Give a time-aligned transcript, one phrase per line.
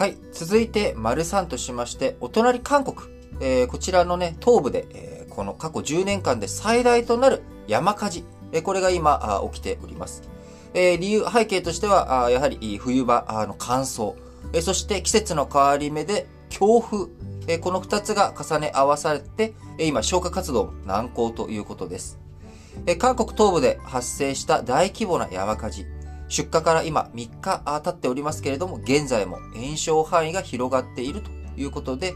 [0.00, 0.16] はい。
[0.32, 2.96] 続いて、丸3としまして、お隣韓国。
[3.38, 8.24] えー、こちらのね、東部で、えー、この過去10年間で最大となる山火事。
[8.50, 10.22] えー、これが今起きております。
[10.72, 14.14] え、理由、背景としては、あやはり冬場の乾燥。
[14.54, 17.08] え、そして季節の変わり目で強風。
[17.46, 22.18] え、この2つが重ね合わされて、え、今消火活動難航ということです。
[22.86, 25.84] え、韓国東部で発生した大規模な山火事。
[26.30, 32.14] 出火から今3日経っておりますけれども、現在も炎症範囲が広がっているということで、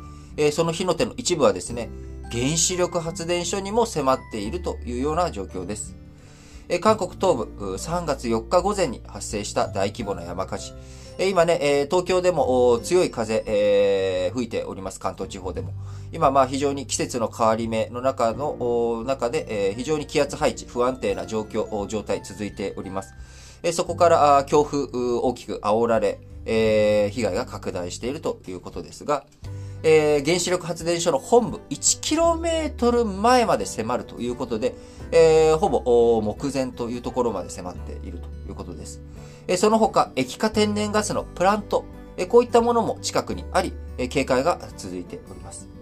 [0.53, 1.91] その火の手の一部はですね、
[2.31, 5.97] 原子力発電所にも迫っているというような状況です。
[6.81, 10.73] 韓国東部3月4日午前に発生した大規模な山火事。
[11.19, 15.73] 今ね、東京でも強い風、吹いております、関東地方でも。
[16.13, 23.13] 今、まあ非常に季節の変わり目の中の、中で、非常に気圧配置、不安定な状況、状態続いております。
[23.65, 29.25] えそこから強風大きく煽られ、え被害が拡大しているということですが、
[29.87, 34.75] えー、原子力発電所の本部 1km 前まで迫るということで、
[35.13, 39.03] えー、ほぼ目前というところまで迫っているということです。
[39.47, 41.85] え、その他、液化天然ガスのプラント、
[42.17, 45.74] え、こういったものも近くにあり、え、警戒が続いております。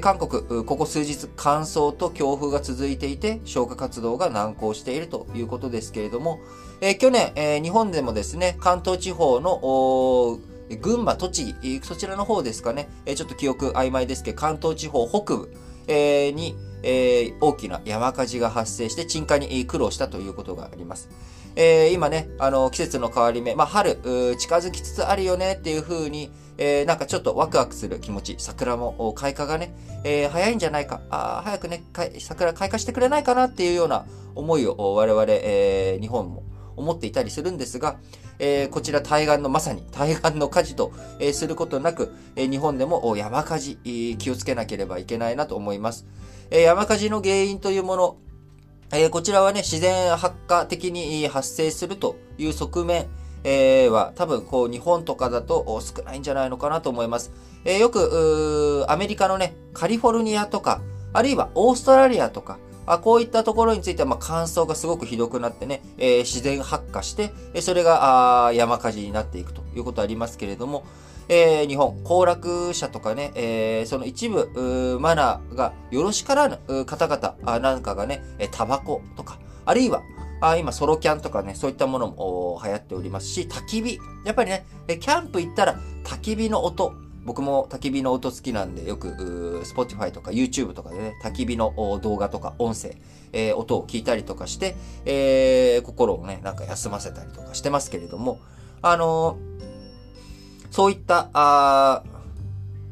[0.00, 6.40] 韓国、ここ数日乾燥と強風が続いていて、消火活動が難航しているということですけれども、
[6.82, 10.38] え、去年、え、日本でもですね、関東地方の
[10.82, 15.50] 群馬、栃木、そちらの方ですかね、ちょっと記憶曖昧ですけど、関東地方北部
[15.88, 16.54] に
[17.40, 21.08] 大きな山火事が発生して鎮火に苦労したということがあります。
[21.56, 23.98] え、今ね、あの、季節の変わり目、まあ、春、
[24.38, 29.72] 近づきつつあるよねっていう風に、えー、なんかちょっとワクワクする気持ち、桜も開花がね、
[30.04, 31.84] えー、早いんじゃないか、あ早くね、
[32.18, 36.42] 桜開花してくれないかなっていうような思いを我々、えー、日本も
[36.76, 37.98] 思っていたりするんですが、
[38.38, 46.06] えー、こちら対岸の、まさに対岸の火事と、えー、することなく、えー、日本でも山火事、えー、気をつけなければいけないなと思います。
[46.50, 48.16] えー、山火事の原因というもの、
[48.92, 53.08] えー、こちらはね、自然発火的に発生するという側面、
[53.44, 57.32] えー、は多分こう日本とかだと少ないんじゃないのかなと思います。
[57.64, 60.80] えー、よく、アメリカのね、カリフォルニアとか、
[61.12, 70.84] あるいはオーストラリアとか、あこういったところについては、まあ、乾燥がすごくひどくなってね、えー、自然発火して、それがあ山火事になっていくということありますけれども、
[71.28, 78.22] えー、日本、行楽者とかね、えー、その一部、マナーがよろしからぬ方々なんかがね、
[78.52, 80.02] タバコとか、あるいは、
[80.40, 83.98] あ今、ソロキャンとかね、そういったものも流行っておりますし、焚き火。
[84.24, 86.94] やっぱりね、キャンプ行ったら焚き火の音、
[87.24, 91.72] 僕も焚き火の音好きなんで、よく、Spotify とか YouTube とかでね、焚き火の
[92.02, 92.96] 動画とか音声、
[93.32, 98.38] えー、音を聞いたりとかして、えー、心をね、なんか休ませたりとかしてますけれども、
[98.80, 102.02] あのー、そういった、あ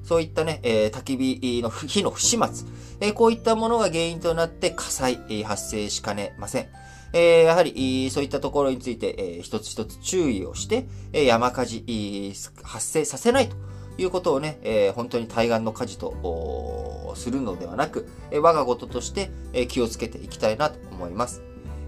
[0.02, 2.68] そういったね、えー、焚き火の火の不始末、
[3.00, 6.68] えー、こういったものが原因となって火災、えー、発生しかねません。
[7.12, 13.56] え、やはり、そういったところについて、え、一つ一つ注意をして、え、山火事、発生させないと
[13.98, 21.42] いうことをね、え、本当に対岸の火事とするのではなく、え、我が事として、え、気をつけていきたいなと思います。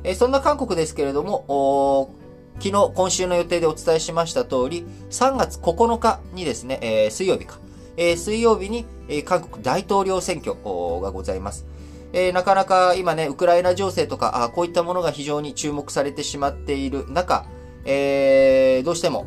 [0.05, 2.15] え、そんな韓国ですけれども、
[2.61, 7.59] 昨日、今週の予定でお伝えしました通り、3月9日にですね、え、水曜日か、
[7.97, 11.67] え、水曜日に、え、韓国大統領選挙がございます。
[12.13, 17.47] えー、なかなか今ね、ウクライナ情勢とか、あこういったものが非常に注目されてしまっている中、
[17.85, 19.27] えー、どうしても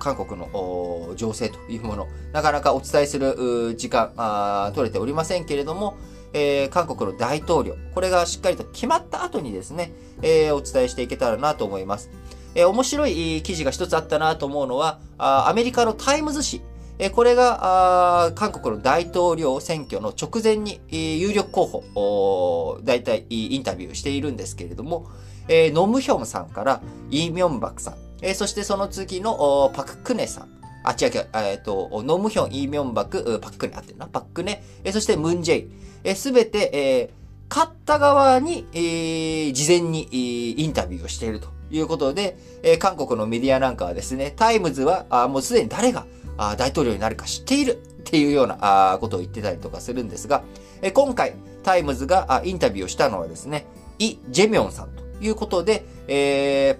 [0.00, 5.96] 韓国の情勢というもの、なかなかお伝えする時間あ取れておりませんけれども、
[6.32, 12.10] えー、韓国の大統領、これがしっかりと決まった後にですね、えー、お伝えしていけたらなと思います。
[12.54, 16.62] えー、面白い記事が一つあったなと思うのは、アメリカのタイムズ紙、
[16.98, 25.10] えこれが韓国の大統領選挙の直前に有力候補、大体インタビューしているんですけれども、
[25.48, 26.80] えノムヒョンさんから
[27.10, 30.48] イ・ミョンバクさん、え、そしてその次のパククネさん。
[30.84, 35.70] あ、違う違う、えっ、ー、と、ノムヒョン、イ・ミョンバク、パククネ、あってるな、パククネ、え、そしてムンジェイ。
[36.04, 37.10] え、すべて、え、
[37.50, 40.08] 勝った側に、え、事前に、
[40.56, 46.06] インタビューをしているということで、えー、韓国のメディアなんかはですね、タイムズは、あもうすでに誰が
[46.38, 47.72] あ大統領になるか知っている？
[47.72, 50.44] っていうようなあことを言ってたりとかするんですが、
[50.80, 51.34] えー、今回、
[51.64, 53.66] タイムズがあインタビューをしたのはですね、
[53.98, 56.78] イ・ジェミョンさんということで、え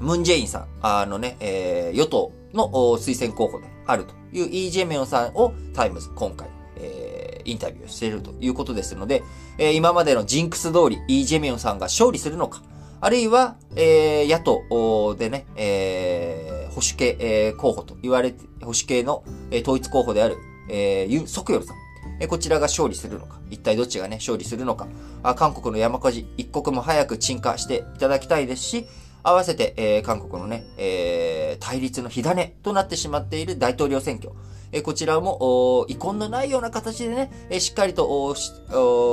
[0.00, 6.48] ー、ムンジェインさん、あのね、えー、与党の推薦候補であるというイ・ジェミョンさんをタイムズ今回、
[6.78, 9.22] えー、インタビューしているということですので、
[9.58, 12.62] えー、今までのジンクス通りイ・ジェミョンさんが勝利するのか、
[13.02, 20.36] あるいは、えー、野党でね、えー、保守系、えー、候補と言われて、保守系の、えー、統一候補である、
[20.68, 21.76] えー、ユン・ソクヨルさん。
[22.18, 24.86] えこちらが勝利するのか、一体どっちがね、勝利するのか、
[25.22, 28.86] あ韓国の山火事、一刻も早く鎮火していただきたいですし、
[29.22, 34.30] 合わせて、えー、韓国のね、えー、対立の火種となってしまっている大統領選挙。
[34.70, 38.36] えこちらも、遺恨のないような形でね、えしっかりと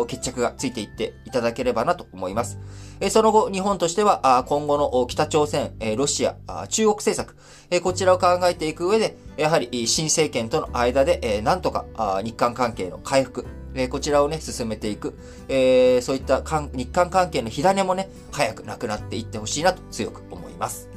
[0.08, 2.60] 決着がついていっていただければなと思います。
[3.00, 6.36] えその後、日本としてはあ、今後の北朝鮮、えロシア、
[6.70, 7.36] 中国政策、
[7.72, 11.86] えこちらを考えていく上で、やはり新政権との間で、えなんとか
[12.24, 15.18] 日韓関係の回復、えこちらをね、進めていく、
[15.48, 20.93] えそういった日韓関係の火種もね、早くなくなっていってほしいなと強く思います。